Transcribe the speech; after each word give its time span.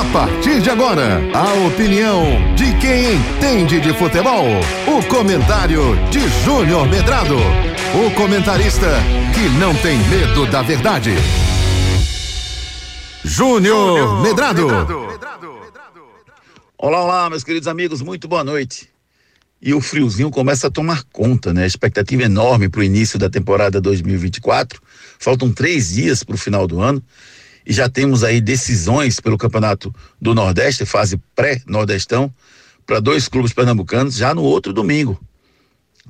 A 0.00 0.04
partir 0.14 0.62
de 0.62 0.70
agora, 0.70 1.20
a 1.34 1.66
opinião 1.66 2.24
de 2.54 2.74
quem 2.78 3.16
entende 3.16 3.78
de 3.78 3.92
futebol. 3.92 4.46
O 4.88 5.06
comentário 5.08 5.94
de 6.10 6.20
Júnior 6.42 6.88
Medrado. 6.88 7.36
O 7.36 8.10
comentarista 8.14 8.88
que 9.34 9.46
não 9.58 9.74
tem 9.74 9.98
medo 10.08 10.46
da 10.46 10.62
verdade. 10.62 11.10
Júnior 13.22 14.22
Medrado. 14.22 14.68
Olá, 16.78 17.04
olá, 17.04 17.28
meus 17.28 17.44
queridos 17.44 17.68
amigos, 17.68 18.00
muito 18.00 18.26
boa 18.26 18.42
noite. 18.42 18.88
E 19.60 19.74
o 19.74 19.82
friozinho 19.82 20.30
começa 20.30 20.68
a 20.68 20.70
tomar 20.70 21.04
conta, 21.12 21.52
né? 21.52 21.64
A 21.64 21.66
expectativa 21.66 22.22
é 22.22 22.24
enorme 22.24 22.70
para 22.70 22.80
o 22.80 22.84
início 22.84 23.18
da 23.18 23.28
temporada 23.28 23.82
2024. 23.82 24.80
Faltam 25.18 25.52
três 25.52 25.90
dias 25.90 26.24
para 26.24 26.36
o 26.36 26.38
final 26.38 26.66
do 26.66 26.80
ano 26.80 27.04
e 27.66 27.72
já 27.72 27.88
temos 27.88 28.24
aí 28.24 28.40
decisões 28.40 29.20
pelo 29.20 29.38
Campeonato 29.38 29.94
do 30.20 30.34
Nordeste, 30.34 30.84
fase 30.84 31.20
pré-nordestão, 31.34 32.32
para 32.86 33.00
dois 33.00 33.28
clubes 33.28 33.52
pernambucanos 33.52 34.16
já 34.16 34.34
no 34.34 34.42
outro 34.42 34.72
domingo. 34.72 35.20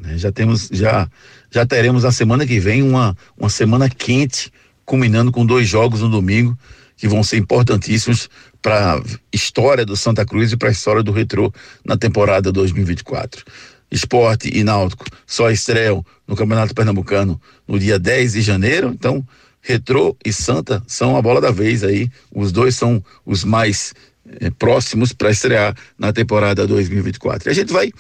Né? 0.01 0.17
Já 0.17 0.33
temos, 0.33 0.69
já, 0.73 1.09
já 1.51 1.67
teremos 1.67 2.05
na 2.05 2.13
semana 2.13 2.47
que 2.47 2.59
vem 2.59 2.83
uma, 2.83 3.17
uma 3.37 3.51
semana 3.51 3.89
quente, 3.89 4.53
culminando 4.85 5.31
com 5.31 5.45
dois 5.45 5.69
jogos 5.69 6.01
no 6.01 6.09
domingo 6.09 6.57
que 6.97 7.09
vão 7.09 7.23
ser 7.23 7.39
importantíssimos 7.39 8.29
para 8.61 8.97
a 8.97 9.03
história 9.33 9.87
do 9.87 9.97
Santa 9.97 10.25
Cruz 10.27 10.53
e 10.53 10.57
para 10.57 10.69
a 10.69 10.73
história 10.73 11.03
do 11.03 11.13
Retrô 11.13 11.51
na 11.83 11.97
temporada 11.97 12.53
2024. 12.53 13.43
Esporte 13.91 14.51
e 14.55 14.63
Náutico 14.63 15.07
só 15.27 15.51
estreiam 15.51 16.05
no 16.27 16.37
Campeonato 16.37 16.75
Pernambucano 16.75 17.41
no 17.67 17.79
dia 17.79 17.99
10 17.99 18.35
de 18.35 18.43
janeiro, 18.43 18.91
então 18.95 19.27
Retrô 19.63 20.17
e 20.25 20.33
Santa 20.33 20.83
são 20.87 21.17
a 21.17 21.23
bola 21.23 21.41
da 21.41 21.51
vez 21.51 21.85
aí. 21.85 22.11
Os 22.35 22.51
dois 22.53 22.75
são 22.77 23.03
os 23.25 23.45
mais 23.45 23.95
eh, 24.41 24.51
próximos 24.59 25.13
para 25.13 25.31
estrear 25.31 25.77
na 25.99 26.13
temporada 26.13 26.67
2024. 26.67 27.49
E 27.49 27.51
a 27.51 27.55
gente 27.55 27.73
vai 27.73 27.93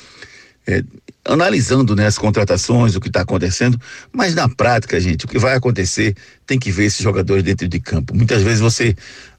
eh, 0.66 0.82
analisando 1.24 1.94
né, 1.94 2.06
as 2.06 2.18
contratações, 2.18 2.96
o 2.96 3.00
que 3.00 3.08
está 3.08 3.20
acontecendo, 3.20 3.80
mas 4.12 4.34
na 4.34 4.48
prática, 4.48 4.98
gente, 4.98 5.26
o 5.26 5.28
que 5.28 5.38
vai 5.38 5.54
acontecer 5.54 6.16
tem 6.46 6.58
que 6.58 6.72
ver 6.72 6.86
esses 6.86 7.02
jogadores 7.02 7.42
dentro 7.42 7.68
de 7.68 7.78
campo. 7.78 8.14
Muitas 8.14 8.42
vezes 8.42 8.60
você 8.60 8.96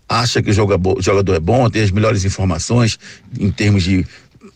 acha 0.08 0.42
que 0.42 0.50
o 0.50 0.54
jogador 0.54 1.36
é 1.36 1.40
bom, 1.40 1.70
tem 1.70 1.82
as 1.82 1.92
melhores 1.92 2.26
informações 2.26 3.00
em 3.40 3.50
termos 3.50 3.84
de 3.84 4.06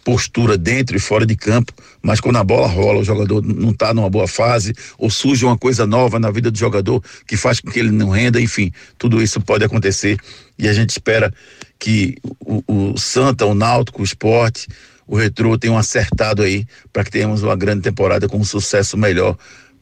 postura 0.06 0.56
dentro 0.56 0.96
e 0.96 1.00
fora 1.00 1.26
de 1.26 1.36
campo, 1.36 1.74
mas 2.00 2.22
quando 2.22 2.36
a 2.38 2.44
bola 2.44 2.68
rola, 2.68 3.00
o 3.00 3.04
jogador 3.04 3.44
não 3.44 3.72
está 3.72 3.92
numa 3.92 4.10
boa 4.10 4.28
fase, 4.28 4.72
ou 5.00 5.10
surge 5.10 5.44
uma 5.44 5.58
coisa 5.58 5.88
nova 5.88 6.20
na 6.20 6.30
vida 6.30 6.52
do 6.52 6.58
jogador 6.58 7.04
que 7.28 7.36
faz 7.36 7.60
com 7.60 7.72
que 7.72 7.80
ele 7.80 7.90
não 7.90 8.10
renda, 8.10 8.40
enfim, 8.40 8.72
tudo 9.00 9.20
isso 9.20 9.42
pode 9.42 9.66
acontecer 9.66 10.18
e 10.60 10.68
a 10.68 10.74
gente 10.74 10.92
espera 10.92 11.34
que 11.80 12.18
o, 12.40 12.64
o 12.68 12.98
Santa, 13.00 13.48
o 13.48 13.56
Náutico, 13.56 14.02
o 14.02 14.06
Esporte, 14.06 14.68
o 15.08 15.18
Retro 15.18 15.58
tenham 15.58 15.78
acertado 15.78 16.44
aí 16.44 16.68
para 16.94 17.04
que 17.04 17.10
tenhamos 17.10 17.42
uma 17.42 17.56
grande 17.56 17.82
temporada 17.82 18.30
com 18.30 18.38
um 18.38 18.46
sucesso 18.46 18.96
melhor 18.96 19.36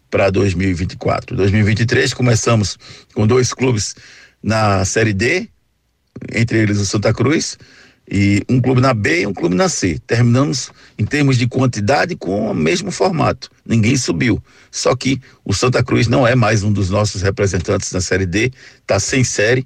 para 0.10 0.30
2024. 0.30 1.36
2023 1.36 2.14
começamos 2.14 2.78
com 3.14 3.28
dois 3.28 3.54
clubes 3.54 3.94
na 4.42 4.86
Série 4.86 5.14
D, 5.14 5.50
entre 6.34 6.60
eles 6.60 6.80
o 6.80 6.86
Santa 6.86 7.14
Cruz, 7.14 7.58
e 8.10 8.44
um 8.50 8.60
clube 8.60 8.82
na 8.82 8.94
B 8.94 9.22
e 9.22 9.28
um 9.28 9.34
clube 9.34 9.56
na 9.56 9.70
C. 9.70 10.00
Terminamos 10.06 10.72
em 10.98 11.06
termos 11.06 11.38
de 11.38 11.48
quantidade 11.48 12.16
com 12.16 12.52
o 12.52 12.54
mesmo 12.54 12.92
formato. 12.92 13.50
Ninguém 13.66 13.96
subiu. 13.96 14.44
Só 14.72 14.96
que 14.96 15.22
o 15.46 15.54
Santa 15.54 15.84
Cruz 15.84 16.08
não 16.08 16.28
é 16.28 16.36
mais 16.36 16.64
um 16.64 16.72
dos 16.72 16.90
nossos 16.90 17.22
representantes 17.22 17.92
na 17.92 18.02
Série 18.02 18.26
D, 18.26 18.52
está 18.82 19.00
sem 19.00 19.24
série 19.24 19.66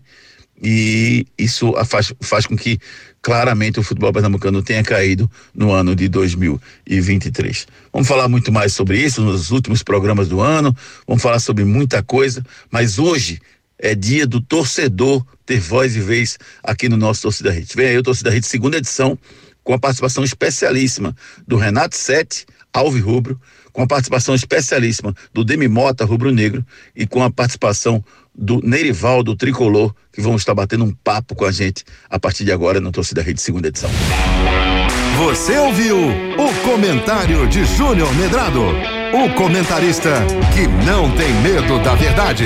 e 0.62 1.26
isso 1.38 1.74
faz, 1.86 2.14
faz 2.22 2.46
com 2.48 2.56
que 2.56 2.80
claramente 3.22 3.80
o 3.80 3.84
futebol 3.84 4.12
pernambucano 4.12 4.64
tenha 4.64 4.84
caído 4.84 5.30
no 5.54 5.72
ano 5.72 5.96
de 5.96 6.08
2023. 6.08 7.68
Vamos 7.92 8.08
falar 8.08 8.28
muito 8.28 8.52
mais 8.52 8.74
sobre 8.74 9.00
isso 9.00 9.22
nos 9.22 9.52
últimos 9.52 9.84
programas 9.84 10.28
do 10.28 10.42
ano, 10.42 10.76
vamos 11.08 11.22
falar 11.22 11.40
sobre 11.40 11.64
muita 11.64 12.02
coisa, 12.02 12.44
mas 12.72 12.98
hoje 12.98 13.40
é 13.80 13.94
dia 13.94 14.26
do 14.26 14.42
torcedor 14.42 15.26
ter 15.46 15.60
voz 15.60 15.96
e 15.96 16.02
vez 16.02 16.38
aqui 16.64 16.90
no 16.90 16.98
nosso 16.98 17.22
Torcida 17.22 17.52
Hit. 17.52 17.76
Vem 17.76 17.88
aí 17.88 17.98
o 17.98 18.04
Torcida 18.04 18.30
Hit, 18.30 18.46
segunda 18.48 18.78
edição, 18.78 19.18
com 19.64 19.74
a 19.74 19.80
participação 19.80 20.24
especialíssima 20.24 21.16
do 21.48 21.58
Renato 21.58 21.96
Sete, 21.96 22.46
Alve 22.74 23.00
Rubro, 23.00 23.40
com 23.72 23.82
a 23.84 23.88
participação 23.88 24.34
especialíssima 24.34 25.14
do 25.34 25.44
Demi 25.44 25.68
Mota, 25.68 26.06
Rubro 26.06 26.32
Negro, 26.32 26.66
e 26.96 27.06
com 27.06 27.24
a 27.24 27.30
participação 27.30 28.04
do 28.34 28.60
Nerivaldo 28.64 29.36
Tricolor, 29.36 29.94
que 30.12 30.22
vão 30.22 30.36
estar 30.36 30.54
batendo 30.54 30.84
um 30.84 30.94
papo 30.94 31.36
com 31.36 31.46
a 31.46 31.52
gente 31.52 31.84
a 32.10 32.20
partir 32.20 32.44
de 32.46 32.52
agora 32.52 32.80
no 32.80 32.92
Torcida 32.92 33.22
Rede, 33.22 33.42
segunda 33.42 33.68
edição. 33.68 33.90
Você 35.18 35.58
ouviu 35.58 35.98
o 35.98 36.54
comentário 36.64 37.48
de 37.48 37.66
Júnior 37.66 38.14
Medrado, 38.16 38.62
o 38.62 39.34
comentarista 39.36 40.24
que 40.54 40.68
não 40.86 41.10
tem 41.16 41.34
medo 41.42 41.80
da 41.84 41.96
verdade. 41.96 42.46